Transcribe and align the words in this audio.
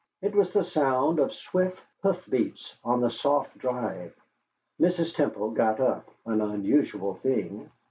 It 0.23 0.33
was 0.33 0.51
the 0.51 0.63
sound 0.63 1.19
of 1.19 1.31
swift 1.31 1.79
hoof 2.01 2.25
beats 2.27 2.75
on 2.83 3.01
the 3.01 3.11
soft 3.11 3.55
drive. 3.59 4.15
Mrs. 4.81 5.13
Temple 5.13 5.51
got 5.51 5.79
up, 5.79 6.09
an 6.25 6.41
unusual 6.41 7.13
thing. 7.13 7.69